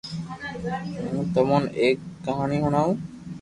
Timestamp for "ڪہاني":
2.25-2.57